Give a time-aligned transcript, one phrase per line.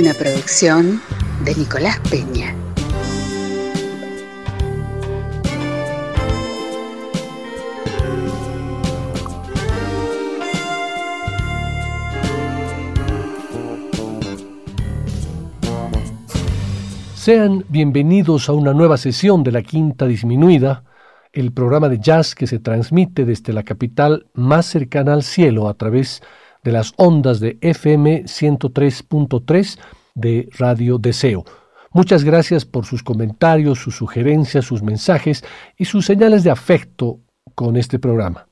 [0.00, 0.98] Una producción
[1.44, 2.54] de Nicolás Peña.
[17.14, 20.82] Sean bienvenidos a una nueva sesión de la Quinta Disminuida,
[21.34, 25.74] el programa de jazz que se transmite desde la capital más cercana al cielo a
[25.74, 29.78] través de de las ondas de FM 103.3
[30.14, 31.44] de Radio Deseo.
[31.92, 35.44] Muchas gracias por sus comentarios, sus sugerencias, sus mensajes
[35.76, 37.20] y sus señales de afecto
[37.54, 38.49] con este programa.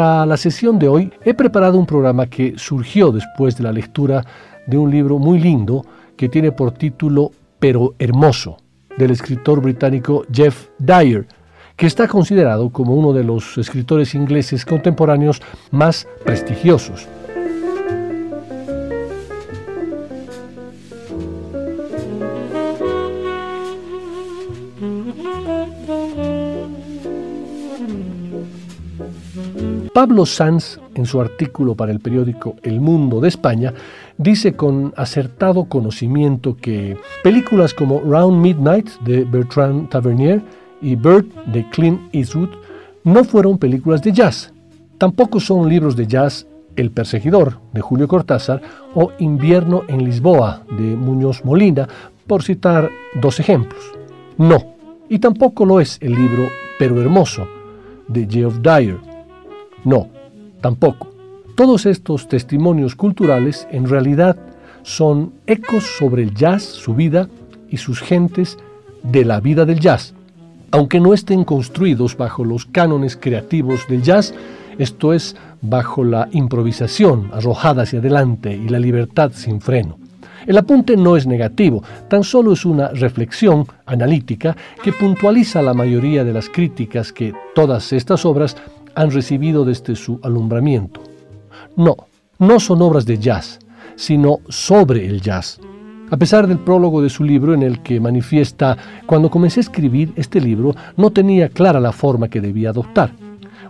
[0.00, 4.24] Para la sesión de hoy he preparado un programa que surgió después de la lectura
[4.66, 5.84] de un libro muy lindo
[6.16, 8.56] que tiene por título Pero Hermoso,
[8.96, 11.26] del escritor británico Jeff Dyer,
[11.76, 17.06] que está considerado como uno de los escritores ingleses contemporáneos más prestigiosos.
[30.00, 33.74] Pablo Sanz, en su artículo para el periódico El Mundo de España,
[34.16, 40.40] dice con acertado conocimiento que películas como Round Midnight de Bertrand Tavernier
[40.80, 42.48] y Bird de Clint Eastwood
[43.04, 44.54] no fueron películas de jazz.
[44.96, 46.46] Tampoco son libros de jazz
[46.76, 48.62] El perseguidor de Julio Cortázar
[48.94, 51.86] o Invierno en Lisboa de Muñoz Molina,
[52.26, 52.88] por citar
[53.20, 53.92] dos ejemplos.
[54.38, 54.64] No,
[55.10, 57.46] y tampoco lo es el libro Pero Hermoso
[58.08, 59.09] de Geoff Dyer
[59.84, 60.08] no,
[60.60, 61.08] tampoco.
[61.56, 64.36] Todos estos testimonios culturales en realidad
[64.82, 67.28] son ecos sobre el jazz, su vida
[67.68, 68.58] y sus gentes
[69.02, 70.14] de la vida del jazz.
[70.70, 74.34] Aunque no estén construidos bajo los cánones creativos del jazz,
[74.78, 79.98] esto es, bajo la improvisación arrojada hacia adelante y la libertad sin freno.
[80.46, 86.24] El apunte no es negativo, tan solo es una reflexión analítica que puntualiza la mayoría
[86.24, 88.56] de las críticas que todas estas obras
[88.94, 91.02] han recibido desde su alumbramiento.
[91.76, 91.96] No,
[92.38, 93.58] no son obras de jazz,
[93.96, 95.60] sino sobre el jazz.
[96.10, 100.12] A pesar del prólogo de su libro en el que manifiesta, cuando comencé a escribir
[100.16, 103.12] este libro no tenía clara la forma que debía adoptar.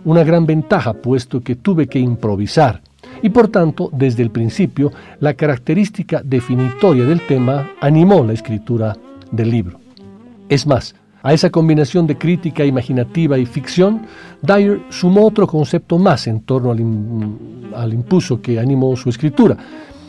[0.03, 2.81] Una gran ventaja puesto que tuve que improvisar
[3.21, 8.97] y por tanto desde el principio la característica definitoria del tema animó la escritura
[9.31, 9.79] del libro.
[10.49, 14.01] Es más, a esa combinación de crítica imaginativa y ficción,
[14.41, 19.57] Dyer sumó otro concepto más en torno al, impulso que animó su escritura,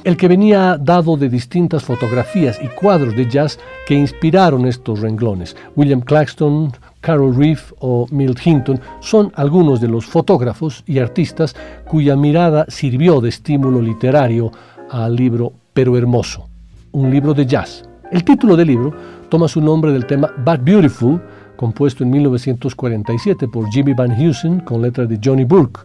[0.04, 5.56] el que venía dado de distintas fotografías y cuadros de jazz que inspiraron estos renglones.
[5.76, 11.54] William Claxton, Carol Reeve o Milt Hinton son algunos de los fotógrafos y artistas
[11.86, 14.50] cuya mirada sirvió de estímulo literario
[14.90, 16.48] al libro Pero Hermoso,
[16.92, 17.84] un libro de jazz.
[18.10, 18.92] El título del libro
[19.32, 21.18] toma su nombre del tema But Beautiful,
[21.56, 25.80] compuesto en 1947 por Jimmy Van Heusen con letra de Johnny Burke.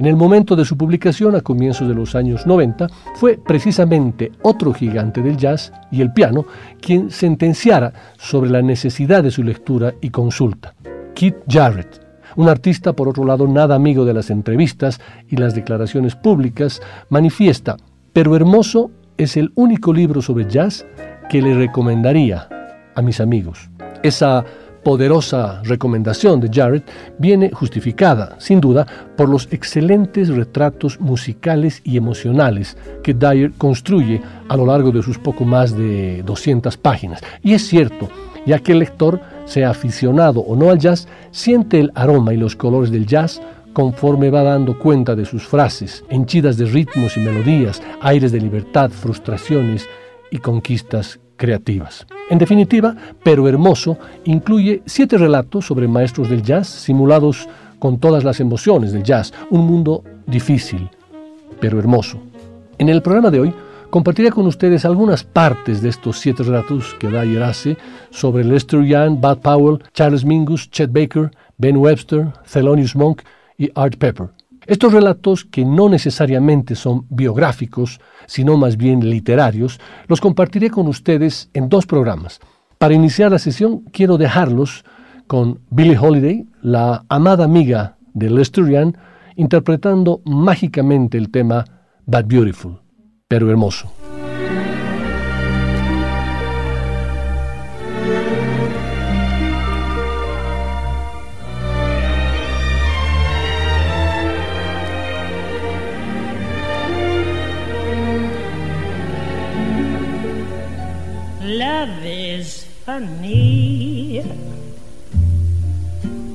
[0.00, 4.72] En el momento de su publicación, a comienzos de los años 90, fue precisamente otro
[4.72, 6.46] gigante del jazz y el piano
[6.80, 10.74] quien sentenciara sobre la necesidad de su lectura y consulta.
[11.14, 12.04] Keith Jarrett,
[12.34, 17.76] un artista por otro lado nada amigo de las entrevistas y las declaraciones públicas, manifiesta,
[18.12, 20.84] pero hermoso es el único libro sobre jazz
[21.28, 22.48] que le recomendaría
[22.94, 23.70] a mis amigos.
[24.02, 24.44] Esa
[24.82, 26.84] poderosa recomendación de Jarrett
[27.18, 34.56] viene justificada, sin duda, por los excelentes retratos musicales y emocionales que Dyer construye a
[34.56, 37.20] lo largo de sus poco más de 200 páginas.
[37.42, 38.08] Y es cierto,
[38.46, 42.54] ya que el lector, sea aficionado o no al jazz, siente el aroma y los
[42.56, 43.42] colores del jazz
[43.72, 48.90] conforme va dando cuenta de sus frases, henchidas de ritmos y melodías, aires de libertad,
[48.90, 49.88] frustraciones
[50.30, 52.06] y conquistas creativas.
[52.28, 52.94] En definitiva,
[53.24, 57.48] Pero Hermoso incluye siete relatos sobre maestros del jazz simulados
[57.78, 60.90] con todas las emociones del jazz, un mundo difícil,
[61.58, 62.20] pero hermoso.
[62.76, 63.54] En el programa de hoy
[63.88, 67.78] compartiré con ustedes algunas partes de estos siete relatos que Dyer hace
[68.10, 73.22] sobre Lester Young, Bud Powell, Charles Mingus, Chet Baker, Ben Webster, Thelonious Monk
[73.56, 74.28] y Art Pepper.
[74.70, 81.50] Estos relatos, que no necesariamente son biográficos, sino más bien literarios, los compartiré con ustedes
[81.54, 82.38] en dos programas.
[82.78, 84.84] Para iniciar la sesión quiero dejarlos
[85.26, 88.94] con Billie Holiday, la amada amiga de Lester Young,
[89.34, 91.64] interpretando mágicamente el tema
[92.06, 92.78] But Beautiful,
[93.26, 93.99] pero hermoso.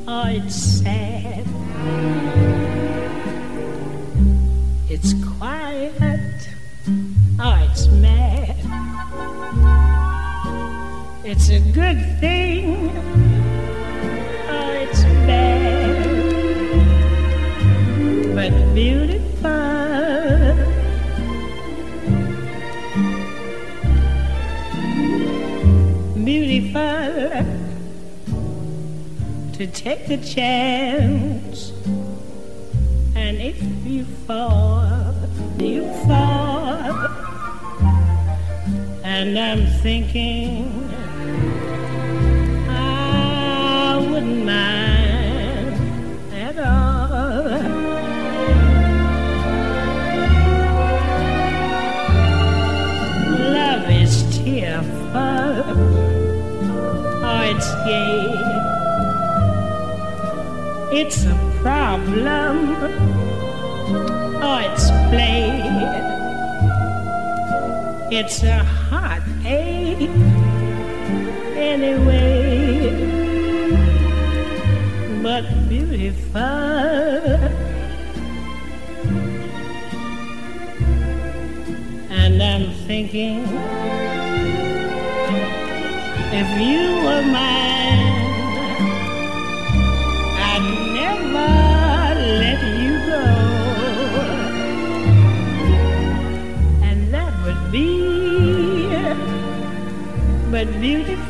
[0.07, 1.45] Oh, it's sad.
[4.89, 6.49] It's quiet,
[7.39, 8.55] oh, it's mad.
[11.23, 12.91] It's a good thing,
[14.49, 16.05] oh, it's bad,
[18.35, 19.04] but beautiful.
[29.55, 31.71] To take a chance.
[33.15, 35.15] And if you fall,
[35.57, 36.91] you fall.
[39.05, 40.89] And I'm thinking
[42.69, 47.45] I wouldn't mind at all.
[53.53, 55.15] Love is tearful,
[57.23, 58.64] oh, it's gay.
[60.97, 62.73] It's a problem,
[64.41, 65.59] oh, it's play.
[68.17, 70.09] It's a heartache
[71.57, 72.93] anyway,
[75.21, 76.39] but beautiful.
[82.09, 83.43] And I'm thinking
[86.31, 88.04] if you were mine,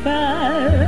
[0.04, 0.85] but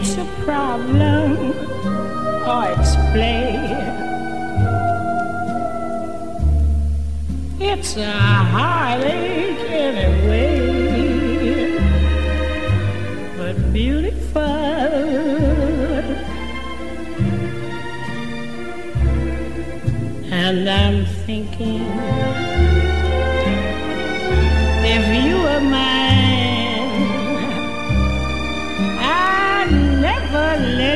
[0.00, 1.36] It's a problem,
[2.46, 3.50] oh, it's play.
[7.58, 8.12] It's a
[8.54, 10.60] heartache anyway,
[13.36, 14.42] but beautiful.
[20.30, 21.82] And I'm thinking
[24.94, 25.97] if you were mine,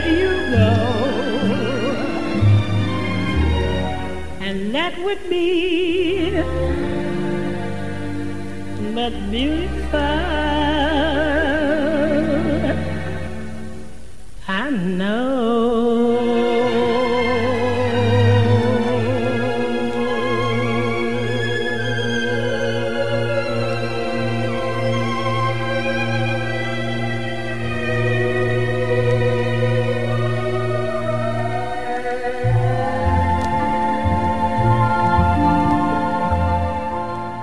[0.03, 0.73] let you go.
[4.41, 6.31] And that would be
[8.95, 10.01] but beautiful.
[14.49, 15.92] I know.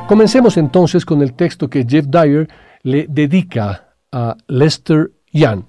[0.10, 2.50] Comencemos entonces con el texto que Jeff Dyer
[2.82, 5.62] le dedica a Lester Young.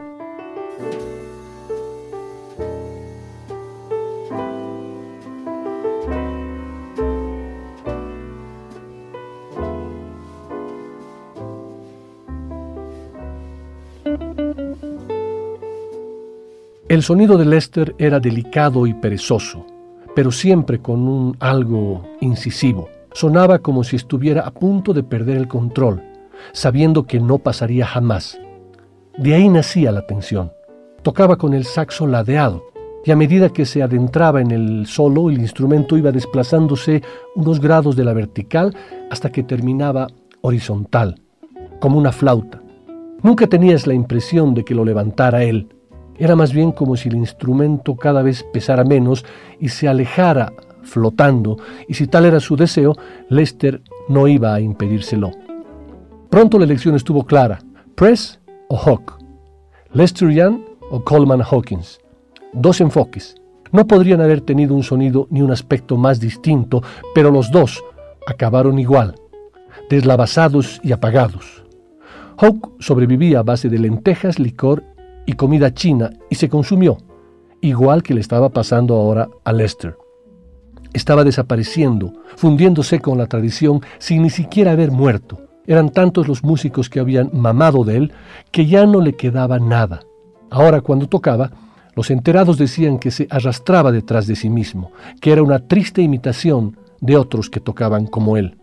[16.89, 19.67] El sonido de Lester era delicado y perezoso,
[20.17, 22.89] pero siempre con un algo incisivo.
[23.13, 26.03] Sonaba como si estuviera a punto de perder el control,
[26.53, 28.41] sabiendo que no pasaría jamás.
[29.19, 30.53] De ahí nacía la tensión.
[31.03, 32.63] Tocaba con el saxo ladeado,
[33.05, 37.03] y a medida que se adentraba en el solo, el instrumento iba desplazándose
[37.35, 38.77] unos grados de la vertical
[39.11, 40.07] hasta que terminaba
[40.43, 41.21] horizontal,
[41.81, 42.63] como una flauta.
[43.23, 45.69] Nunca tenías la impresión de que lo levantara él,
[46.21, 49.25] era más bien como si el instrumento cada vez pesara menos
[49.59, 50.53] y se alejara
[50.83, 51.57] flotando,
[51.89, 52.97] y si tal era su deseo,
[53.29, 55.31] Lester no iba a impedírselo.
[56.29, 57.61] Pronto la elección estuvo clara,
[57.95, 59.19] Press o Hawk,
[59.93, 60.61] Lester Young
[60.91, 62.01] o Coleman Hawkins.
[62.53, 63.37] Dos enfoques.
[63.73, 66.83] No podrían haber tenido un sonido ni un aspecto más distinto,
[67.15, 67.83] pero los dos
[68.27, 69.15] acabaron igual,
[69.89, 71.65] deslavazados y apagados.
[72.39, 74.83] Hawk sobrevivía a base de lentejas, licor
[75.27, 76.99] y comida china y se consumió,
[77.61, 79.97] igual que le estaba pasando ahora a Lester.
[80.93, 85.41] Estaba desapareciendo, fundiéndose con la tradición sin ni siquiera haber muerto.
[85.67, 88.13] Eran tantos los músicos que habían mamado de él
[88.51, 90.01] que ya no le quedaba nada.
[90.51, 91.53] Ahora cuando tocaba,
[91.95, 96.77] los enterados decían que se arrastraba detrás de sí mismo, que era una triste imitación
[97.01, 98.59] de otros que tocaban como él.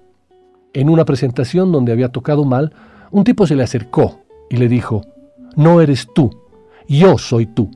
[0.73, 2.73] En una presentación donde había tocado mal,
[3.11, 4.19] un tipo se le acercó
[4.49, 5.01] y le dijo,
[5.55, 6.29] No eres tú,
[6.87, 7.71] yo soy tú.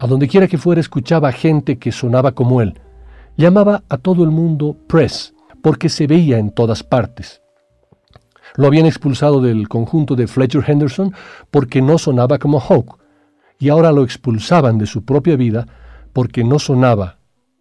[0.00, 2.80] A donde quiera que fuera escuchaba gente que sonaba como él.
[3.38, 7.40] Llamaba a todo el mundo Press, porque se veía en todas partes.
[8.56, 11.14] Lo habían expulsado del conjunto de Fletcher Henderson
[11.50, 12.98] porque no sonaba como Hawk,
[13.58, 15.66] y ahora lo expulsaban de su propia vida
[16.12, 17.20] porque no sonaba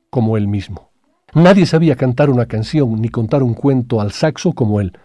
[0.10, 0.90] como él mismo.
[1.34, 4.98] Nadie sabía cantar una canción ni contar un cuento al saxo como él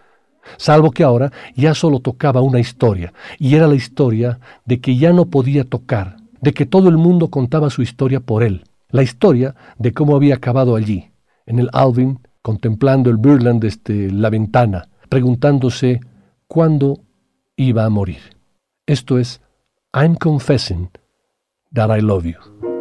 [0.57, 5.13] salvo que ahora ya solo tocaba una historia, y era la historia de que ya
[5.13, 9.57] no podía tocar, de que todo el mundo contaba su historia por él, la historia
[9.79, 11.11] de cómo había acabado allí,
[11.47, 16.01] en el Alvin, contemplando el Burland desde la ventana, preguntándose
[16.47, 17.01] cuándo
[17.57, 18.37] iba a morir.
[18.87, 19.41] Esto es
[19.93, 20.91] I'm confessing
[21.73, 22.72] that I love you.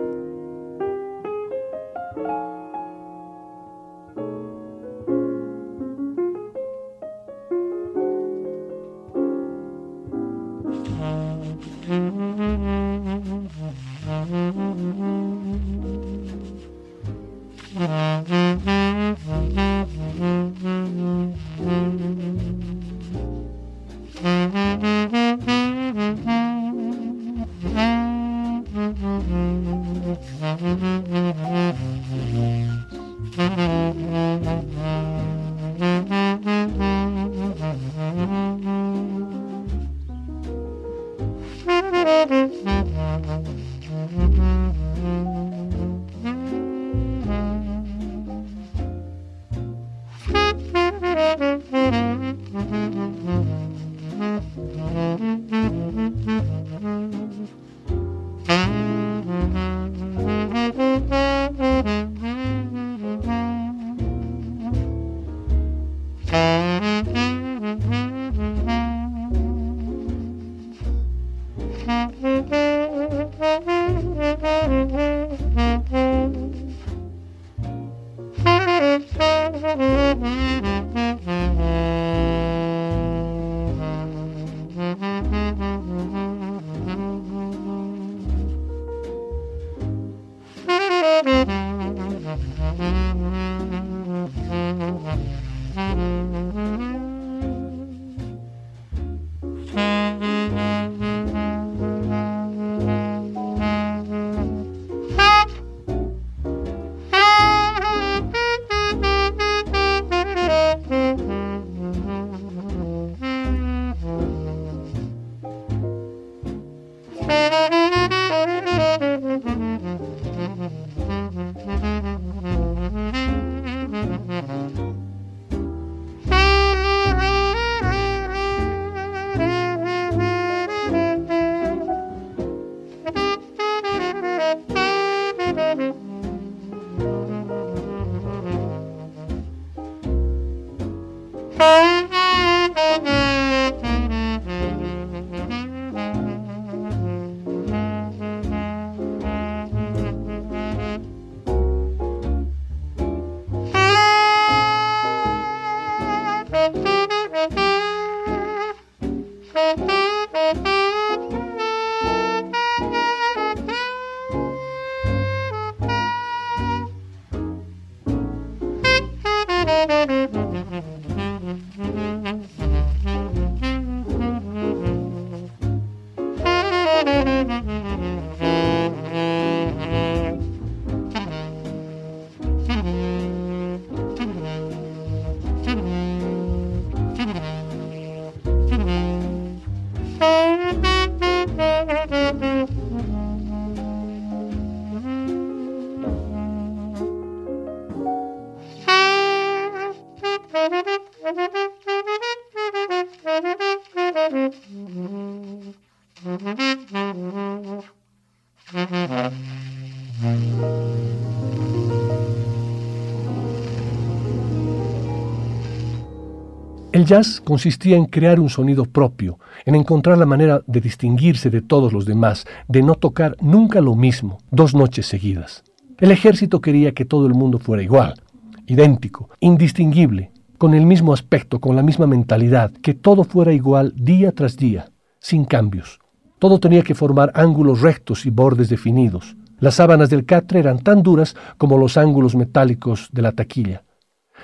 [217.01, 221.63] El jazz consistía en crear un sonido propio, en encontrar la manera de distinguirse de
[221.63, 225.63] todos los demás, de no tocar nunca lo mismo, dos noches seguidas.
[225.97, 228.21] El ejército quería que todo el mundo fuera igual,
[228.67, 230.29] idéntico, indistinguible,
[230.59, 234.91] con el mismo aspecto, con la misma mentalidad, que todo fuera igual día tras día,
[235.17, 235.97] sin cambios.
[236.37, 239.35] Todo tenía que formar ángulos rectos y bordes definidos.
[239.57, 243.85] Las sábanas del catre eran tan duras como los ángulos metálicos de la taquilla.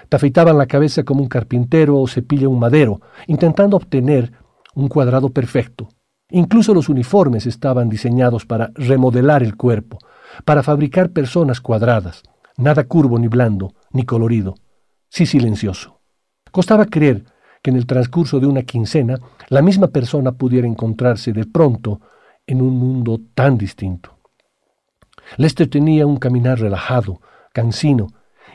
[0.10, 4.32] Te afeitaban la cabeza como un carpintero o cepilla un madero, intentando obtener
[4.75, 5.89] un cuadrado perfecto.
[6.30, 9.98] Incluso los uniformes estaban diseñados para remodelar el cuerpo,
[10.46, 12.24] para fabricar personas cuadradas,
[12.58, 14.56] nada curvo ni blando, ni colorido,
[15.10, 16.00] sí silencioso.
[16.52, 17.24] Costaba creer
[17.62, 19.19] que en el transcurso de una quincena
[19.50, 22.02] la misma persona pudiera encontrarse de pronto
[22.45, 24.17] en un mundo tan distinto.
[25.38, 27.22] Lester tenía un caminar relajado,
[27.54, 28.08] cansino,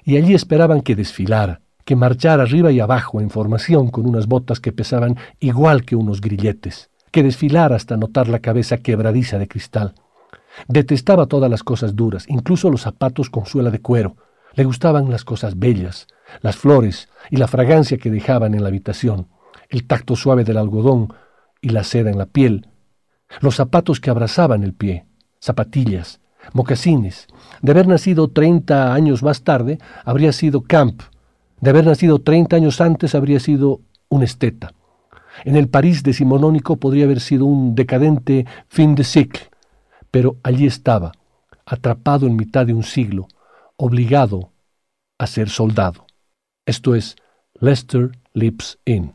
[0.05, 4.61] y allí esperaban que desfilara, que marchara arriba y abajo en formación con unas botas
[4.61, 9.95] que pesaban igual que unos grilletes, que desfilara hasta notar la cabeza quebradiza de cristal.
[10.69, 14.17] Detestaba todas las cosas duras, incluso los zapatos con suela de cuero.
[14.55, 16.07] Le gustaban las cosas bellas,
[16.43, 19.29] las flores y la fragancia que dejaban en la habitación,
[19.71, 21.13] el tacto suave del algodón
[21.63, 22.69] y la seda en la piel,
[23.41, 25.07] los zapatos que abrazaban el pie,
[25.41, 26.21] zapatillas,
[26.53, 27.29] mocasines.
[27.63, 31.03] De haber nacido 30 años más tarde, habría sido Camp.
[31.61, 34.75] De haber nacido 30 años antes, habría sido un esteta.
[35.45, 39.43] En el París decimonónico podría haber sido un decadente fin de siècle,
[40.11, 41.13] pero allí estaba,
[41.65, 43.29] atrapado en mitad de un siglo,
[43.77, 44.51] obligado
[45.19, 46.05] a ser soldado.
[46.67, 47.17] Esto es
[47.61, 49.15] Lester Lips In.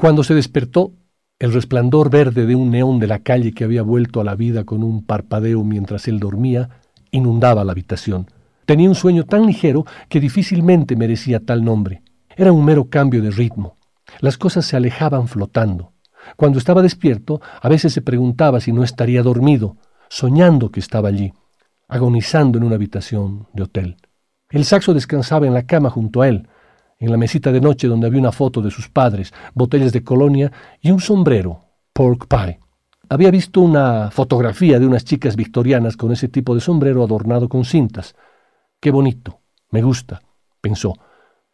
[0.00, 0.94] Cuando se despertó,
[1.38, 4.64] el resplandor verde de un neón de la calle que había vuelto a la vida
[4.64, 6.70] con un parpadeo mientras él dormía
[7.10, 8.26] inundaba la habitación.
[8.64, 12.00] Tenía un sueño tan ligero que difícilmente merecía tal nombre.
[12.34, 13.76] Era un mero cambio de ritmo.
[14.20, 15.92] Las cosas se alejaban flotando.
[16.34, 19.76] Cuando estaba despierto, a veces se preguntaba si no estaría dormido,
[20.08, 21.34] soñando que estaba allí,
[21.88, 23.96] agonizando en una habitación de hotel.
[24.48, 26.48] El saxo descansaba en la cama junto a él,
[27.00, 30.52] en la mesita de noche donde había una foto de sus padres, botellas de colonia
[30.80, 32.60] y un sombrero, pork pie.
[33.08, 37.64] Había visto una fotografía de unas chicas victorianas con ese tipo de sombrero adornado con
[37.64, 38.14] cintas.
[38.78, 40.20] Qué bonito, me gusta,
[40.60, 40.94] pensó,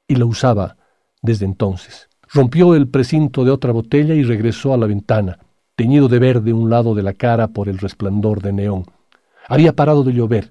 [0.07, 0.77] y lo usaba
[1.23, 2.09] desde entonces.
[2.29, 5.39] Rompió el precinto de otra botella y regresó a la ventana,
[5.77, 8.85] teñido de verde un lado de la cara por el resplandor de neón.
[9.49, 10.51] Había parado de llover.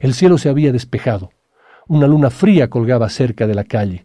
[0.00, 1.30] El cielo se había despejado.
[1.88, 4.04] Una luna fría colgaba cerca de la calle.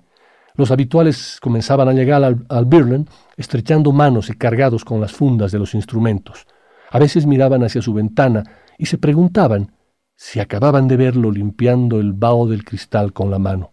[0.59, 5.57] Los habituales comenzaban a llegar al, al estrechando manos y cargados con las fundas de
[5.57, 6.47] los instrumentos.
[6.91, 8.43] A veces miraban hacia su ventana
[8.77, 9.71] y se preguntaban
[10.17, 13.71] si acababan de verlo limpiando el vaho del cristal con la mano.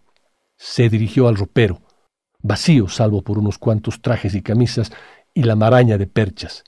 [0.57, 1.81] Se dirigió al ropero,
[2.41, 4.93] vacío salvo por unos cuantos trajes y camisas
[5.35, 6.63] y la maraña de perchas.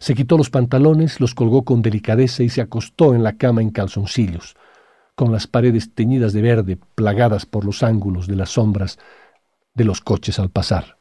[0.00, 3.70] Se quitó los pantalones, los colgó con delicadeza y se acostó en la cama en
[3.70, 4.54] calzoncillos,
[5.14, 8.98] con las paredes teñidas de verde, plagadas por los ángulos de las sombras
[9.74, 10.98] de los coches al pasar.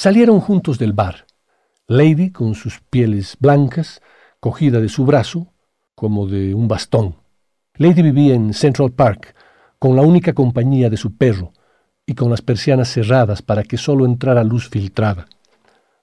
[0.00, 1.26] Salieron juntos del bar.
[1.88, 4.00] Lady, con sus pieles blancas,
[4.38, 5.48] cogida de su brazo,
[5.96, 7.16] como de un bastón.
[7.74, 9.34] Lady vivía en Central Park,
[9.80, 11.52] con la única compañía de su perro,
[12.06, 15.26] y con las persianas cerradas para que solo entrara luz filtrada.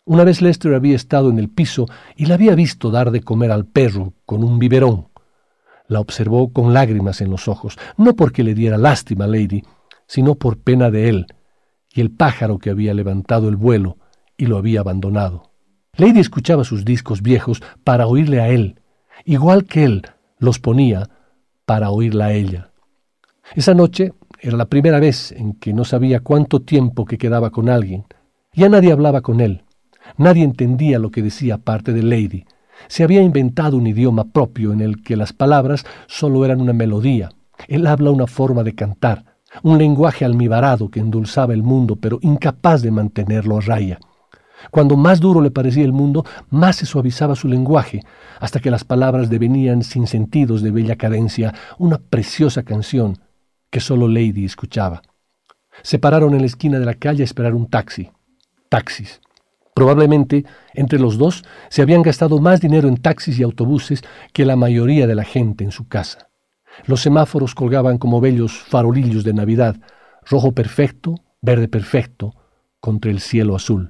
[0.03, 1.85] Una vez Lester había estado en el piso
[2.17, 5.07] y la había visto dar de comer al perro con un biberón.
[5.87, 9.63] La observó con lágrimas en los ojos, no porque le diera lástima a Lady,
[10.05, 11.27] sino por pena de él
[11.95, 13.97] y el pájaro que había levantado el vuelo
[14.37, 15.53] y lo había abandonado.
[15.95, 18.81] Lady escuchaba sus discos viejos para oírle a él,
[19.23, 20.01] igual que él
[20.37, 21.09] los ponía
[21.65, 22.71] para oírla a ella.
[23.55, 27.69] Esa noche era la primera vez en que no sabía cuánto tiempo que quedaba con
[27.69, 28.03] alguien.
[28.51, 29.63] Ya nadie hablaba con él.
[30.17, 32.43] Nadie entendía lo que decía parte de Lady.
[32.87, 37.29] Se había inventado un idioma propio en el que las palabras solo eran una melodía.
[37.69, 42.81] Él habla una forma de cantar, un lenguaje almibarado que endulzaba el mundo, pero incapaz
[42.81, 43.99] de mantenerlo a raya.
[44.71, 48.01] Cuando más duro le parecía el mundo, más se suavizaba su lenguaje,
[48.39, 53.19] hasta que las palabras devenían sin sentidos de bella cadencia, una preciosa canción
[53.69, 55.01] que solo Lady escuchaba.
[55.81, 58.09] Se pararon en la esquina de la calle a esperar un taxi.
[58.69, 59.21] Taxis.
[59.73, 64.55] Probablemente entre los dos se habían gastado más dinero en taxis y autobuses que la
[64.55, 66.24] mayoría de la gente en su casa.
[66.85, 69.75] Los semáforos colgaban como bellos farolillos de Navidad,
[70.25, 72.33] rojo perfecto, verde perfecto,
[72.79, 73.89] contra el cielo azul.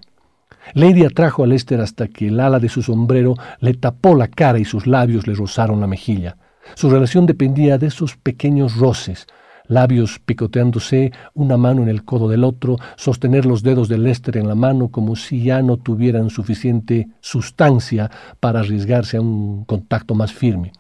[0.73, 4.59] Lady atrajo a Lester hasta que el ala de su sombrero le tapó la cara
[4.59, 6.37] y sus labios le rozaron la mejilla.
[6.73, 9.27] Su relación dependía de esos pequeños roces,
[9.67, 14.47] labios picoteándose, una mano en el codo del otro, sostener los dedos de Lester en
[14.47, 20.33] la mano como si ya no tuvieran suficiente sustancia para arriesgarse a un contacto más
[20.33, 20.71] firme.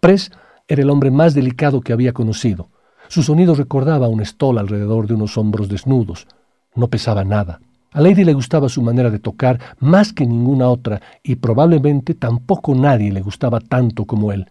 [0.00, 0.30] Press
[0.70, 2.68] era el hombre más delicado que había conocido.
[3.08, 6.28] Su sonido recordaba un estol alrededor de unos hombros desnudos.
[6.76, 7.60] No pesaba nada.
[7.90, 12.72] A Lady le gustaba su manera de tocar más que ninguna otra y probablemente tampoco
[12.76, 14.48] nadie le gustaba tanto como él.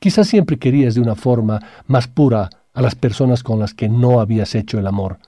[0.00, 4.20] Quizás siempre querías de una forma más pura a las personas con las que no
[4.20, 5.20] habías hecho el amor.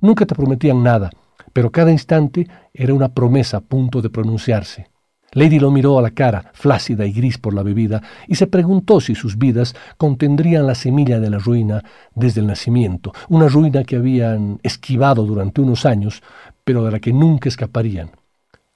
[0.00, 1.10] Nunca te prometían nada,
[1.52, 4.93] pero cada instante era una promesa a punto de pronunciarse.
[5.34, 9.00] Lady lo miró a la cara, flácida y gris por la bebida, y se preguntó
[9.00, 11.82] si sus vidas contendrían la semilla de la ruina
[12.14, 16.22] desde el nacimiento, una ruina que habían esquivado durante unos años,
[16.64, 18.10] pero de la que nunca escaparían.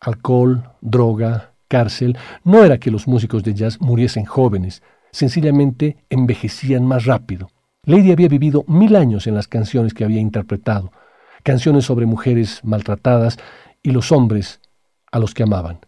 [0.01, 7.05] Alcohol, droga, cárcel, no era que los músicos de jazz muriesen jóvenes, sencillamente envejecían más
[7.05, 7.51] rápido.
[7.85, 10.93] Lady había vivido mil años en las canciones que había interpretado,
[11.43, 13.39] canciones sobre mujeres maltratadas
[13.83, 14.61] y los hombres
[15.11, 15.79] a los que amaban.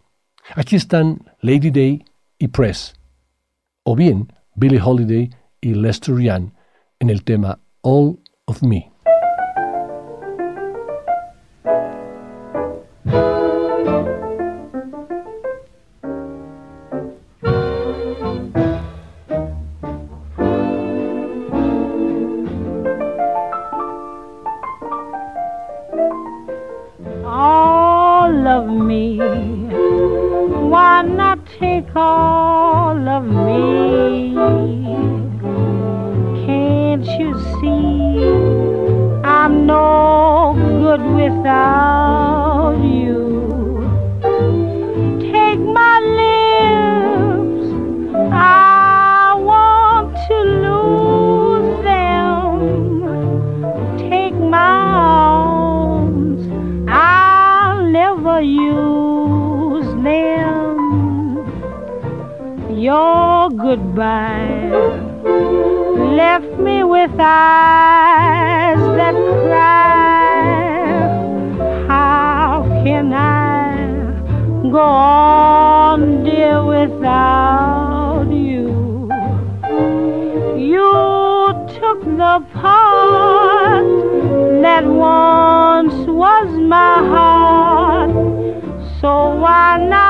[0.55, 2.05] Aquí están Lady Day
[2.39, 2.95] y Press,
[3.85, 6.53] o bien Billie Holiday y Lester Young
[6.99, 8.91] en el tema All of Me.
[72.85, 79.09] can I go on, dear, without you?
[80.57, 80.93] You
[81.69, 83.85] took the part
[84.63, 88.11] that once was my heart,
[89.01, 90.10] so why not?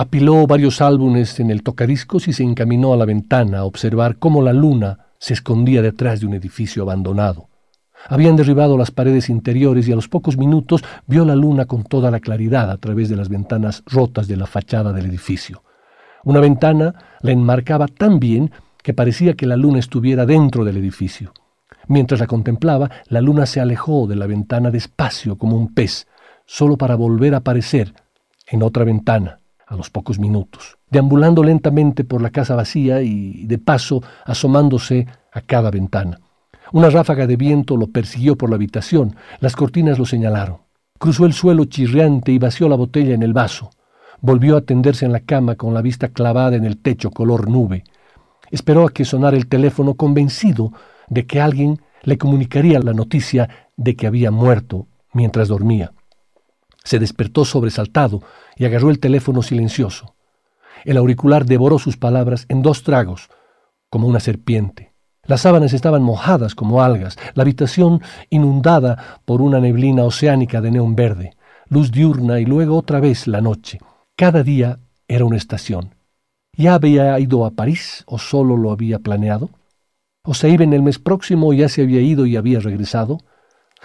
[0.00, 4.42] Apiló varios álbumes en el tocadiscos y se encaminó a la ventana a observar cómo
[4.42, 7.48] la luna se escondía detrás de un edificio abandonado.
[8.08, 12.12] Habían derribado las paredes interiores y a los pocos minutos vio la luna con toda
[12.12, 15.64] la claridad a través de las ventanas rotas de la fachada del edificio.
[16.22, 18.52] Una ventana la enmarcaba tan bien
[18.84, 21.32] que parecía que la luna estuviera dentro del edificio.
[21.88, 26.06] Mientras la contemplaba, la luna se alejó de la ventana despacio como un pez,
[26.46, 27.94] solo para volver a aparecer
[28.46, 33.58] en otra ventana a los pocos minutos, deambulando lentamente por la casa vacía y de
[33.58, 36.18] paso asomándose a cada ventana.
[36.72, 40.58] Una ráfaga de viento lo persiguió por la habitación, las cortinas lo señalaron.
[40.98, 43.70] Cruzó el suelo chirriante y vació la botella en el vaso.
[44.20, 47.84] Volvió a tenderse en la cama con la vista clavada en el techo color nube.
[48.50, 50.72] Esperó a que sonara el teléfono convencido
[51.08, 55.92] de que alguien le comunicaría la noticia de que había muerto mientras dormía.
[56.88, 58.22] Se despertó sobresaltado
[58.56, 60.14] y agarró el teléfono silencioso.
[60.86, 63.28] El auricular devoró sus palabras en dos tragos,
[63.90, 64.94] como una serpiente.
[65.24, 70.96] Las sábanas estaban mojadas como algas, la habitación inundada por una neblina oceánica de neón
[70.96, 71.36] verde,
[71.68, 73.80] luz diurna y luego otra vez la noche.
[74.16, 75.94] Cada día era una estación.
[76.54, 79.50] ¿Ya había ido a París o solo lo había planeado?
[80.24, 83.18] ¿O se iba en el mes próximo o ya se había ido y había regresado?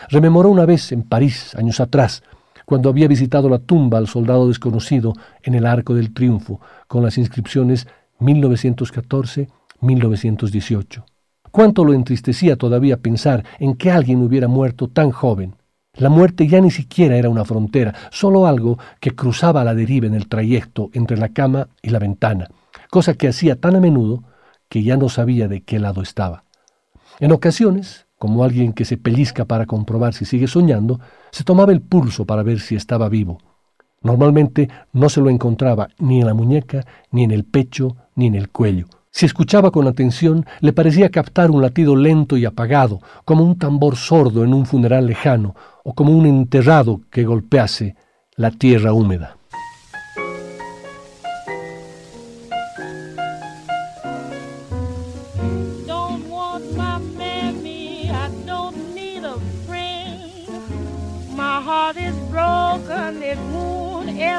[0.08, 2.24] Rememoró una vez en París, años atrás,
[2.74, 7.20] cuando había visitado la tumba al soldado desconocido en el Arco del Triunfo, con las
[7.20, 7.88] inscripciones
[8.20, 11.04] 1914-1918.
[11.52, 15.54] Cuánto lo entristecía todavía pensar en que alguien hubiera muerto tan joven.
[15.94, 20.16] La muerte ya ni siquiera era una frontera, solo algo que cruzaba la deriva en
[20.16, 22.48] el trayecto entre la cama y la ventana,
[22.90, 24.24] cosa que hacía tan a menudo
[24.68, 26.44] que ya no sabía de qué lado estaba.
[27.20, 30.98] En ocasiones, como alguien que se pellizca para comprobar si sigue soñando,
[31.30, 33.38] se tomaba el pulso para ver si estaba vivo.
[34.02, 38.36] Normalmente no se lo encontraba ni en la muñeca, ni en el pecho, ni en
[38.36, 38.86] el cuello.
[39.12, 43.98] Si escuchaba con atención, le parecía captar un latido lento y apagado, como un tambor
[43.98, 47.98] sordo en un funeral lejano, o como un enterrado que golpease
[48.38, 49.36] la tierra húmeda.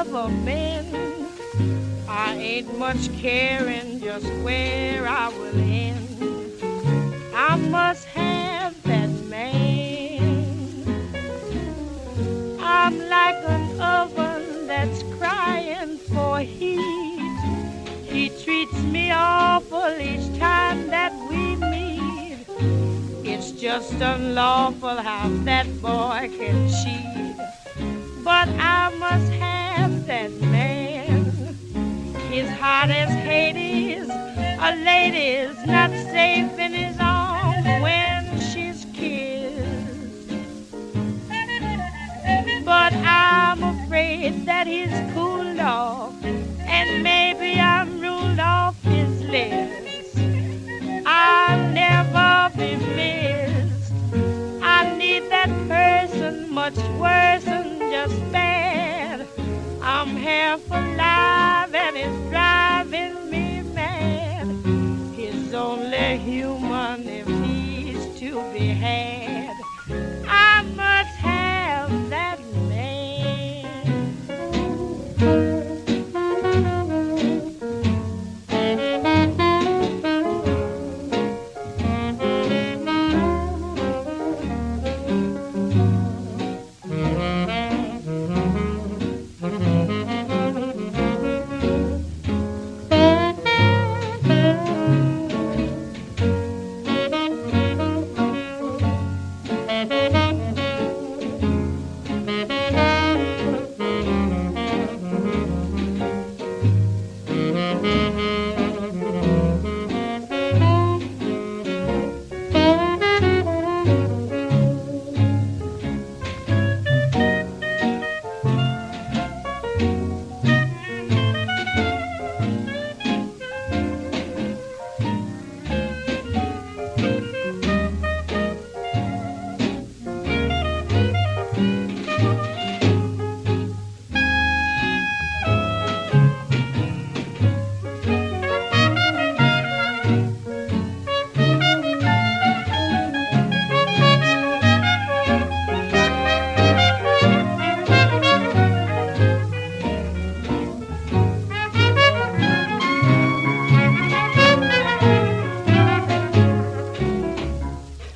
[0.07, 0.95] Ever mend.
[2.09, 6.63] I ain't much caring just where I will end.
[7.35, 10.85] I must have that man.
[12.61, 17.21] I'm like an oven that's crying for heat.
[18.03, 22.47] He treats me awful each time that we meet.
[23.25, 27.24] It's just unlawful how that boy can cheat.
[28.25, 31.27] But I must have that man.
[32.31, 39.61] His heart is Hades, a lady's not safe in his arms when she's kissed.
[42.64, 50.16] But I'm afraid that he's cooled off, and maybe I'm ruled off his list.
[51.07, 53.54] I'll never be missed.
[55.45, 59.26] That person much worse than just bad.
[59.82, 64.47] I'm half alive and it's driving me mad.
[65.14, 69.34] He's only human if he's to be had.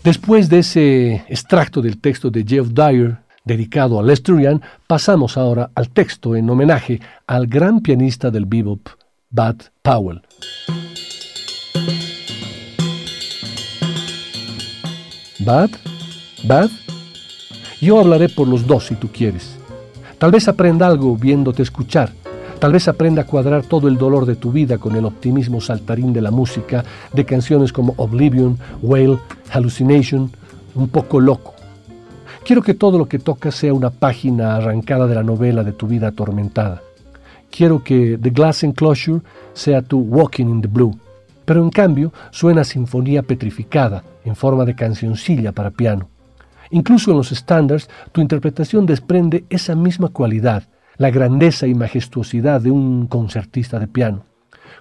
[0.09, 5.71] Después de ese extracto del texto de Jeff Dyer dedicado a Lester Young, pasamos ahora
[5.75, 8.89] al texto en homenaje al gran pianista del bebop,
[9.29, 10.23] Bud Powell.
[15.41, 15.77] Bud,
[16.43, 16.71] Bud,
[17.83, 19.59] yo hablaré por los dos si tú quieres.
[20.17, 22.13] Tal vez aprenda algo viéndote escuchar.
[22.59, 26.13] Tal vez aprenda a cuadrar todo el dolor de tu vida con el optimismo saltarín
[26.13, 29.19] de la música, de canciones como Oblivion, Whale,
[29.51, 30.33] Hallucination,
[30.75, 31.55] un poco loco.
[32.45, 35.87] Quiero que todo lo que tocas sea una página arrancada de la novela de tu
[35.87, 36.83] vida atormentada.
[37.49, 39.21] Quiero que The Glass Enclosure
[39.53, 40.99] sea tu Walking in the Blue,
[41.45, 46.09] pero en cambio suena sinfonía petrificada en forma de cancioncilla para piano.
[46.71, 50.65] Incluso en los estándares, tu interpretación desprende esa misma cualidad,
[50.99, 54.25] la grandeza y majestuosidad de un concertista de piano.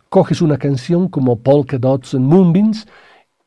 [0.09, 2.87] Coges una canción como Polka Dots and Moonbeams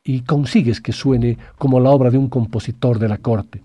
[0.03, 3.61] y consigues que suene como la obra de un compositor de la corte.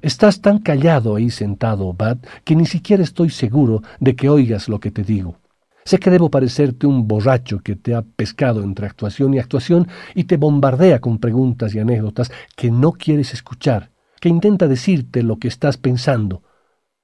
[0.00, 4.78] Estás tan callado ahí sentado, Bud, que ni siquiera estoy seguro de que oigas lo
[4.78, 5.36] que te digo.
[5.84, 10.24] Sé que debo parecerte un borracho que te ha pescado entre actuación y actuación y
[10.24, 15.48] te bombardea con preguntas y anécdotas que no quieres escuchar, que intenta decirte lo que
[15.48, 16.42] estás pensando,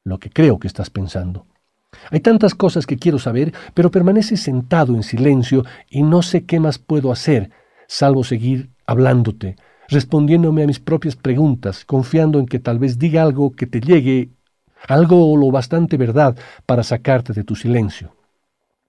[0.05, 1.47] lo que creo que estás pensando.
[2.11, 6.61] Hay tantas cosas que quiero saber, pero permaneces sentado en silencio y no sé qué
[6.61, 7.51] más puedo hacer,
[7.87, 9.57] salvo seguir hablándote,
[9.89, 14.31] respondiéndome a mis propias preguntas, confiando en que tal vez diga algo que te llegue,
[14.89, 16.37] algo lo bastante verdad
[16.67, 18.14] para sacarte de tu silencio.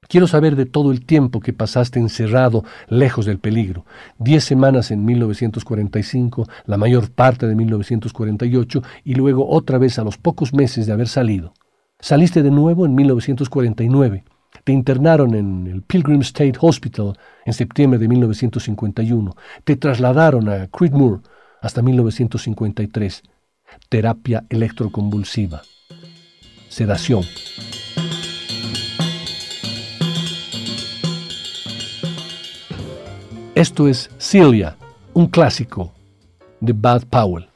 [0.08, 3.86] Quiero saber de todo el tiempo que pasaste encerrado lejos del peligro.
[4.20, 10.18] Diez semanas en 1945, la mayor parte de 1948 y luego otra vez a los
[10.18, 11.54] pocos meses de haber salido.
[12.00, 14.24] Saliste de nuevo en 1949.
[14.64, 19.36] Te internaron en el Pilgrim State Hospital en septiembre de 1951.
[19.64, 21.22] Te trasladaron a Creedmoor
[21.62, 23.24] hasta 1953.
[23.90, 25.62] Terapia electroconvulsiva.
[26.70, 27.24] Sedación.
[33.56, 34.76] Esto es Celia,
[35.14, 35.94] un clásico
[36.60, 37.48] de Bud Powell.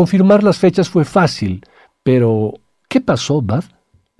[0.00, 1.60] Confirmar las fechas fue fácil,
[2.02, 2.54] pero
[2.88, 3.64] ¿qué pasó, Bud?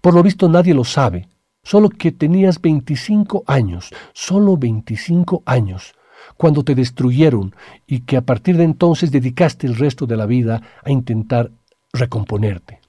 [0.02, 1.26] Por lo visto nadie lo sabe,
[1.62, 5.94] solo que tenías 25 años, solo 25 años,
[6.36, 7.54] cuando te destruyeron
[7.86, 11.50] y que a partir de entonces dedicaste el resto de la vida a intentar
[11.94, 12.80] recomponerte.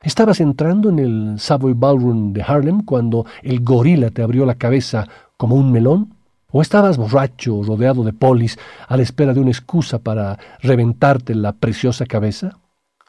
[0.00, 5.06] Estabas entrando en el Savoy Ballroom de Harlem cuando el gorila te abrió la cabeza
[5.36, 6.14] como un melón.
[6.50, 11.52] ¿O estabas borracho, rodeado de polis, a la espera de una excusa para reventarte la
[11.52, 12.58] preciosa cabeza?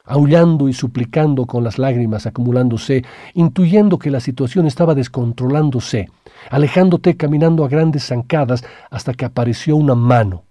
[0.04, 6.10] Aullando y suplicando con las lágrimas acumulándose, intuyendo que la situación estaba descontrolándose,
[6.50, 10.44] alejándote caminando a grandes zancadas hasta que apareció una mano,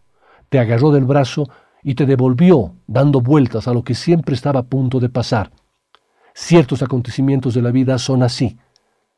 [0.49, 1.47] te agarró del brazo
[1.83, 5.51] y te devolvió, dando vueltas a lo que siempre estaba a punto de pasar.
[6.33, 8.57] Ciertos acontecimientos de la vida son así,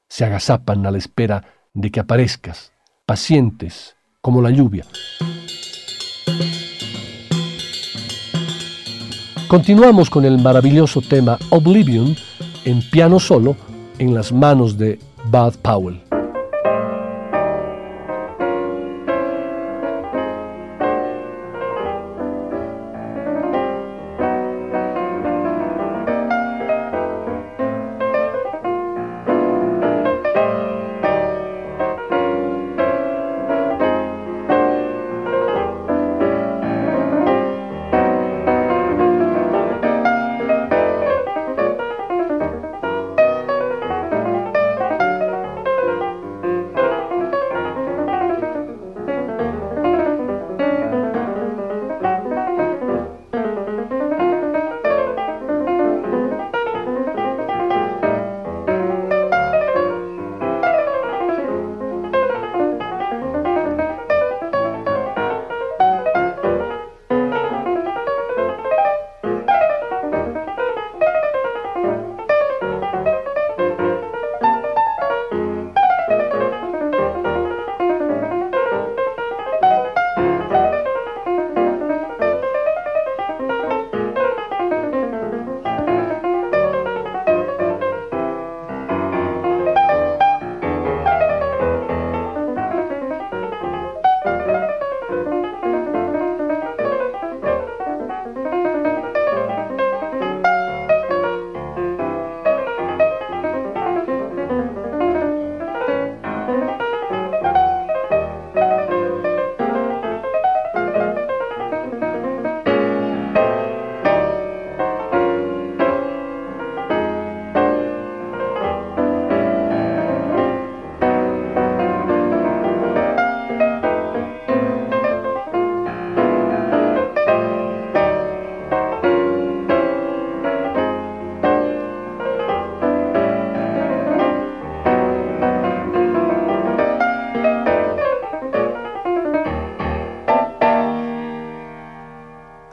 [0.09, 2.73] se agazapan a la espera de que aparezcas
[3.11, 4.85] pacientes como la lluvia.
[9.49, 12.15] Continuamos con el maravilloso tema Oblivion
[12.63, 13.57] en piano solo
[13.99, 16.10] en las manos de Bud Powell.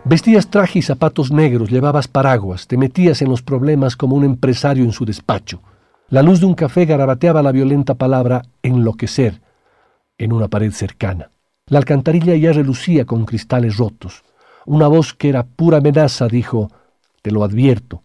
[0.09, 4.83] Vestías traje y zapatos negros, llevabas paraguas, te metías en los problemas como un empresario
[4.85, 5.61] en su despacho.
[6.09, 9.43] La luz de un café garabateaba la violenta palabra enloquecer
[10.17, 11.31] en una pared cercana.
[11.67, 14.25] La alcantarilla ya relucía con cristales rotos.
[14.65, 16.71] Una voz que era pura amenaza dijo,
[17.21, 18.03] Te lo advierto.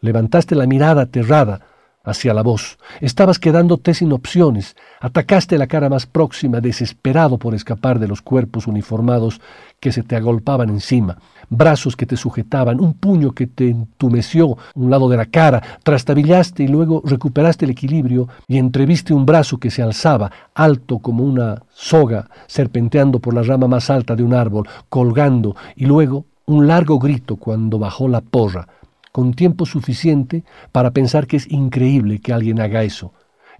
[0.00, 1.66] Levantaste la mirada aterrada
[2.04, 2.78] hacia la voz.
[3.00, 4.76] Estabas quedándote sin opciones.
[5.00, 9.40] Atacaste la cara más próxima, desesperado por escapar de los cuerpos uniformados
[9.80, 11.18] que se te agolpaban encima.
[11.48, 15.62] Brazos que te sujetaban, un puño que te entumeció un lado de la cara.
[15.82, 21.24] Trastabillaste y luego recuperaste el equilibrio y entreviste un brazo que se alzaba, alto como
[21.24, 26.66] una soga, serpenteando por la rama más alta de un árbol, colgando, y luego un
[26.66, 28.66] largo grito cuando bajó la porra
[29.12, 30.42] con tiempo suficiente
[30.72, 33.12] para pensar que es increíble que alguien haga eso,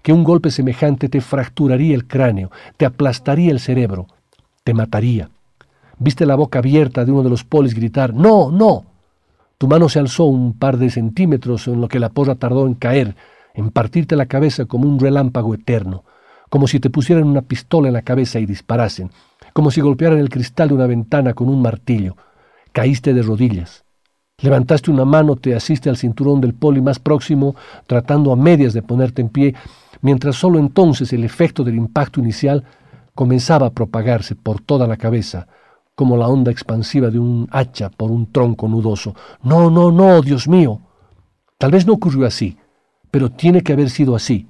[0.03, 4.07] que un golpe semejante te fracturaría el cráneo, te aplastaría el cerebro,
[4.65, 5.31] te mataría.
[5.99, 8.87] Viste la boca abierta de uno de los polis gritar, ¡No, no!
[9.59, 12.75] Tu mano se alzó un par de centímetros en lo que la porra tardó en
[12.75, 13.15] caer,
[13.55, 16.03] en partirte la cabeza como un relámpago eterno,
[16.49, 19.11] como si te pusieran una pistola en la cabeza y disparasen,
[19.53, 22.17] como si golpearan el cristal de una ventana con un martillo.
[22.73, 23.85] Caíste de rodillas.
[24.43, 27.55] Levantaste una mano, te asiste al cinturón del poli más próximo,
[27.87, 29.55] tratando a medias de ponerte en pie,
[30.01, 32.65] mientras solo entonces el efecto del impacto inicial
[33.15, 35.47] comenzaba a propagarse por toda la cabeza,
[35.95, 39.15] como la onda expansiva de un hacha por un tronco nudoso.
[39.45, 40.81] No, no, no, Dios mío.
[41.57, 42.57] Tal vez no ocurrió así,
[43.13, 44.49] pero tiene que haber sido así.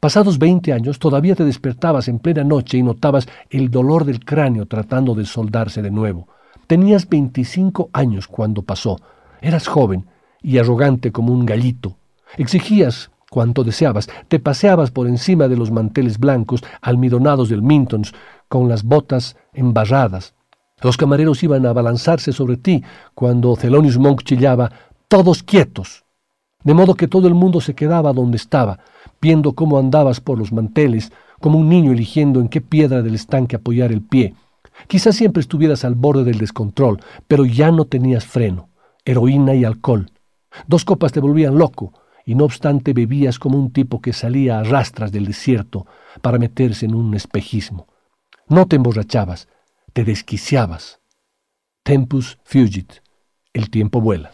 [0.00, 4.66] Pasados veinte años todavía te despertabas en plena noche y notabas el dolor del cráneo
[4.66, 6.28] tratando de soldarse de nuevo.
[6.66, 8.98] Tenías veinticinco años cuando pasó,
[9.40, 10.06] Eras joven
[10.42, 11.96] y arrogante como un gallito.
[12.36, 18.12] Exigías cuanto deseabas, te paseabas por encima de los manteles blancos almidonados del Mintons
[18.48, 20.34] con las botas embarradas.
[20.82, 22.82] Los camareros iban a abalanzarse sobre ti
[23.14, 24.72] cuando Thelonious Monk chillaba
[25.08, 26.04] todos quietos.
[26.64, 28.80] De modo que todo el mundo se quedaba donde estaba,
[29.20, 33.56] viendo cómo andabas por los manteles, como un niño eligiendo en qué piedra del estanque
[33.56, 34.34] apoyar el pie.
[34.86, 38.69] Quizás siempre estuvieras al borde del descontrol, pero ya no tenías freno.
[39.10, 40.12] Heroína y alcohol.
[40.68, 41.92] Dos copas te volvían loco,
[42.24, 45.86] y no obstante bebías como un tipo que salía a rastras del desierto
[46.22, 47.88] para meterse en un espejismo.
[48.46, 49.48] No te emborrachabas,
[49.92, 51.00] te desquiciabas.
[51.82, 53.00] Tempus fugit.
[53.52, 54.30] El tiempo vuela.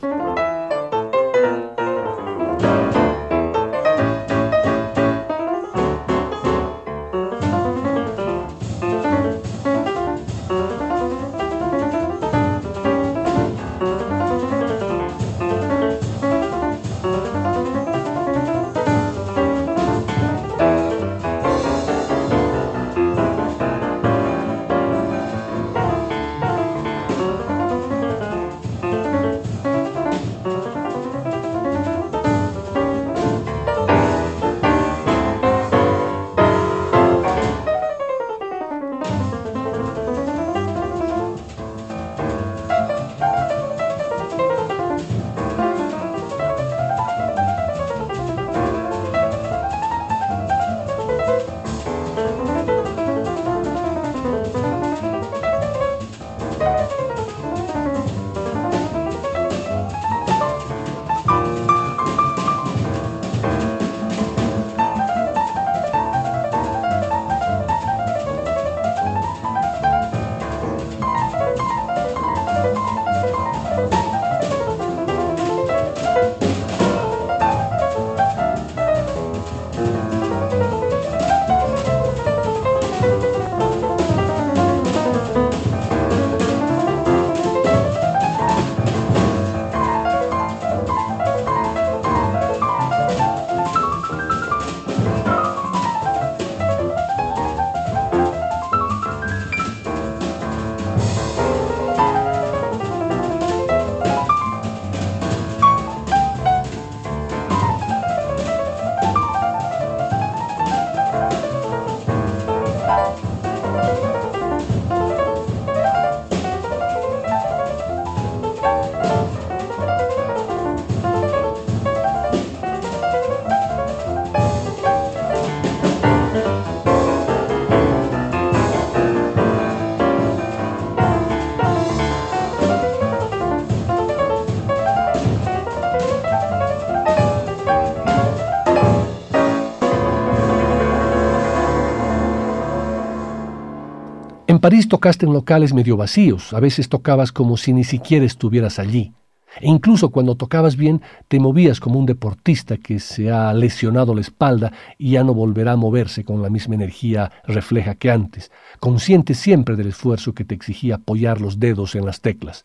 [144.66, 149.12] París tocaste en locales medio vacíos, a veces tocabas como si ni siquiera estuvieras allí.
[149.60, 154.22] E incluso cuando tocabas bien, te movías como un deportista que se ha lesionado la
[154.22, 158.50] espalda y ya no volverá a moverse con la misma energía refleja que antes,
[158.80, 162.64] consciente siempre del esfuerzo que te exigía apoyar los dedos en las teclas,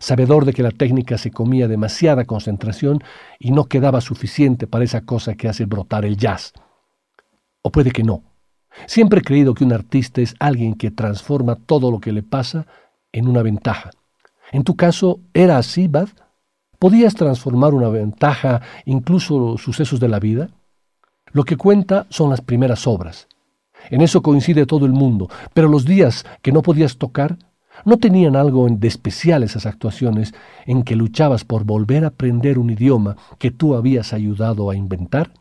[0.00, 3.02] sabedor de que la técnica se comía demasiada concentración
[3.38, 6.52] y no quedaba suficiente para esa cosa que hace brotar el jazz.
[7.62, 8.27] O puede que no.
[8.86, 12.66] Siempre he creído que un artista es alguien que transforma todo lo que le pasa
[13.12, 13.90] en una ventaja.
[14.52, 16.08] En tu caso, ¿era así, Bad?
[16.78, 20.50] ¿Podías transformar una ventaja incluso los sucesos de la vida?
[21.32, 23.28] Lo que cuenta son las primeras obras.
[23.90, 27.36] En eso coincide todo el mundo, pero los días que no podías tocar,
[27.84, 30.34] ¿no tenían algo de especial esas actuaciones
[30.66, 35.32] en que luchabas por volver a aprender un idioma que tú habías ayudado a inventar?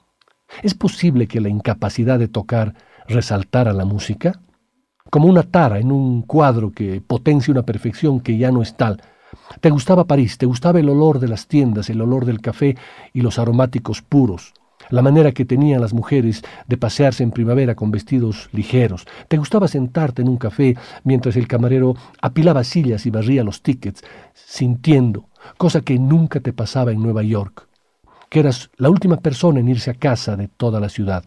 [0.63, 2.73] ¿Es posible que la incapacidad de tocar
[3.07, 4.39] resaltar a la música?
[5.09, 9.01] Como una tara en un cuadro que potencia una perfección que ya no es tal.
[9.61, 12.77] Te gustaba París, te gustaba el olor de las tiendas, el olor del café
[13.13, 14.53] y los aromáticos puros,
[14.89, 19.05] la manera que tenían las mujeres de pasearse en primavera con vestidos ligeros.
[19.27, 24.03] Te gustaba sentarte en un café mientras el camarero apilaba sillas y barría los tickets,
[24.33, 25.25] sintiendo,
[25.57, 27.67] cosa que nunca te pasaba en Nueva York,
[28.29, 31.23] que eras la última persona en irse a casa de toda la ciudad.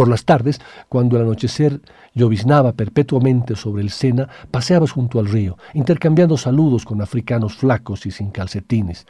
[0.00, 1.82] Por las tardes, cuando el anochecer
[2.14, 8.10] lloviznaba perpetuamente sobre el Sena, paseabas junto al río, intercambiando saludos con africanos flacos y
[8.10, 9.06] sin calcetines.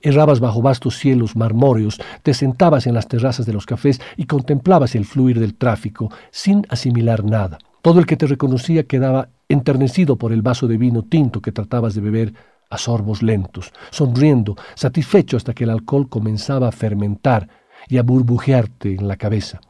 [0.00, 4.94] Errabas bajo vastos cielos marmóreos, te sentabas en las terrazas de los cafés y contemplabas
[4.94, 7.58] el fluir del tráfico, sin asimilar nada.
[7.82, 11.94] Todo el que te reconocía quedaba enternecido por el vaso de vino tinto que tratabas
[11.94, 12.32] de beber
[12.70, 17.50] a sorbos lentos, sonriendo, satisfecho hasta que el alcohol comenzaba a fermentar
[17.88, 19.60] y a burbujearte en la cabeza.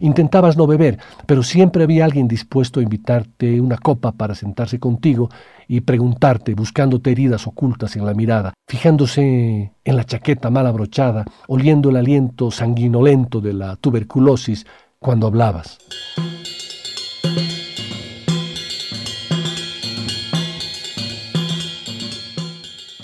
[0.00, 5.28] Intentabas no beber, pero siempre había alguien dispuesto a invitarte una copa para sentarse contigo
[5.66, 11.90] y preguntarte, buscándote heridas ocultas en la mirada, fijándose en la chaqueta mal abrochada, oliendo
[11.90, 14.66] el aliento sanguinolento de la tuberculosis
[14.98, 15.78] cuando hablabas.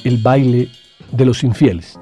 [0.05, 0.69] El baile
[1.13, 1.99] de los infieles.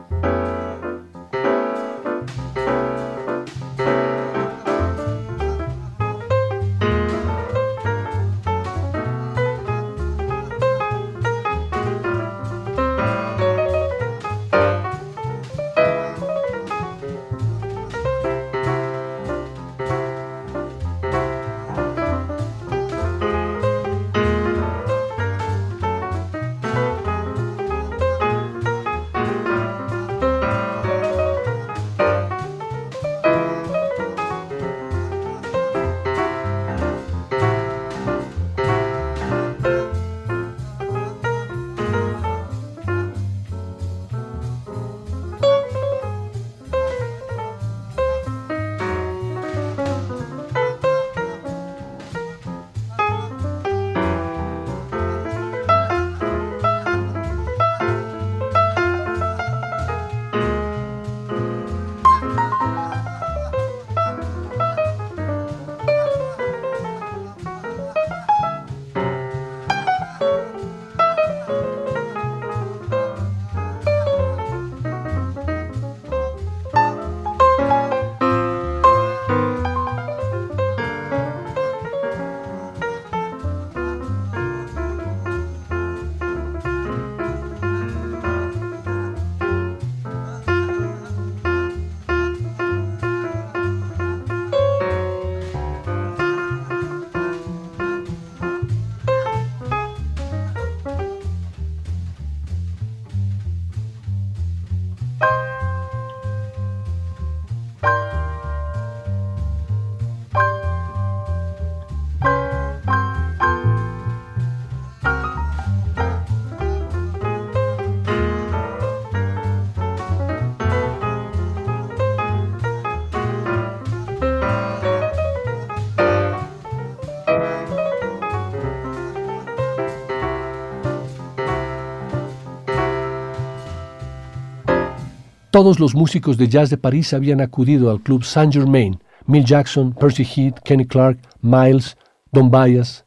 [135.53, 139.92] Todos los músicos de jazz de París habían acudido al club Saint Germain, Mill Jackson,
[139.92, 141.98] Percy Heath, Kenny Clark, Miles,
[142.32, 143.05] Don Byas.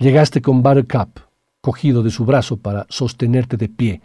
[0.00, 1.20] Llegaste con Buttercup,
[1.60, 4.02] cogido de su brazo para sostenerte de pie.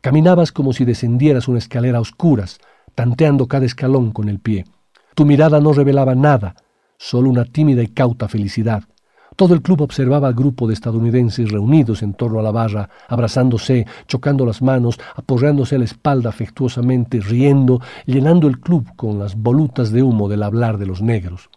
[0.00, 2.58] Caminabas como si descendieras una escalera a oscuras,
[2.96, 4.64] tanteando cada escalón con el pie.
[5.14, 6.56] Tu mirada no revelaba nada,
[6.98, 8.82] solo una tímida y cauta felicidad.
[9.36, 13.84] Todo el club observaba al grupo de estadounidenses reunidos en torno a la barra, abrazándose,
[14.06, 19.90] chocando las manos, apoyándose a la espalda afectuosamente, riendo, llenando el club con las volutas
[19.90, 21.50] de humo del hablar de los negros.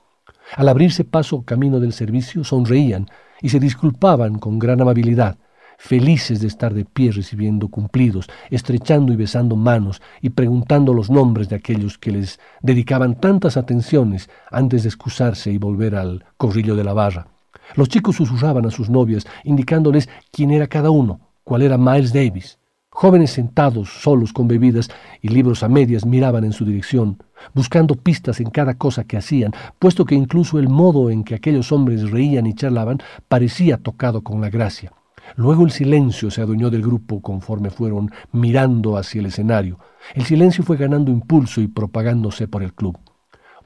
[0.56, 3.08] Al abrirse paso camino del servicio, sonreían
[3.42, 5.38] y se disculpaban con gran amabilidad,
[5.78, 11.48] felices de estar de pie recibiendo cumplidos, estrechando y besando manos y preguntando los nombres
[11.50, 16.84] de aquellos que les dedicaban tantas atenciones antes de excusarse y volver al corrillo de
[16.84, 17.37] la barra.
[17.76, 22.60] Los chicos susurraban a sus novias, indicándoles quién era cada uno, cuál era Miles Davis.
[22.90, 24.90] Jóvenes sentados, solos, con bebidas
[25.22, 27.22] y libros a medias, miraban en su dirección,
[27.54, 31.72] buscando pistas en cada cosa que hacían, puesto que incluso el modo en que aquellos
[31.72, 34.94] hombres reían y charlaban parecía tocado con la gracia.
[35.36, 39.78] Luego el silencio se adueñó del grupo conforme fueron mirando hacia el escenario.
[40.16, 42.98] El silencio fue ganando impulso y propagándose por el club.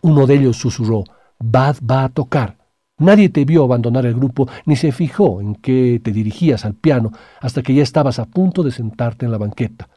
[0.01, 1.03] Uno de ellos susurró,
[1.39, 2.57] Bad va a tocar.
[3.01, 7.11] Nadie te vio abandonar el grupo ni se fijó en que te dirigías al piano
[7.39, 9.89] hasta que ya estabas a punto de sentarte en la banqueta.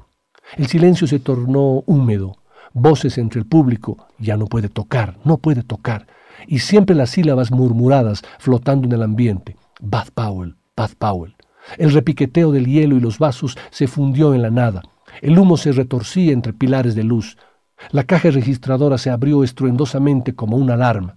[0.57, 2.39] El silencio se tornó húmedo,
[2.73, 6.07] voces entre el público, ya no puede tocar, no puede tocar,
[6.47, 9.59] y siempre las sílabas murmuradas flotando en el ambiente.
[9.83, 11.37] Bath Powell, Bath Powell.
[11.77, 14.81] El repiqueteo del hielo y los vasos se fundió en la nada.
[15.21, 17.37] El humo se retorcía entre pilares de luz.
[17.91, 21.17] La caja registradora se abrió estruendosamente como una alarma.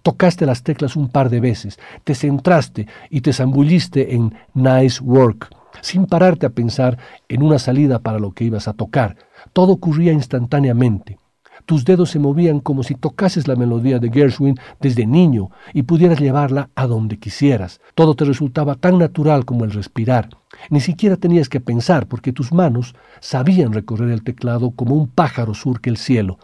[0.00, 5.54] Tocaste las teclas un par de veces, te centraste y te zambulliste en nice work,
[5.80, 9.16] sin pararte a pensar en una salida para lo que ibas a tocar.
[9.52, 11.18] Todo ocurría instantáneamente.
[11.66, 16.18] Tus dedos se movían como si tocases la melodía de Gershwin desde niño y pudieras
[16.18, 17.80] llevarla a donde quisieras.
[17.94, 20.28] Todo te resultaba tan natural como el respirar.
[20.70, 25.54] Ni siquiera tenías que pensar porque tus manos sabían recorrer el teclado como un pájaro
[25.54, 26.38] surque el cielo.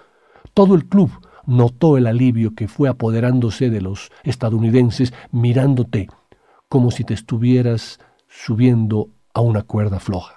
[0.54, 1.10] Todo el club
[1.48, 6.08] notó el alivio que fue apoderándose de los estadounidenses mirándote
[6.68, 10.36] como si te estuvieras subiendo a una cuerda floja.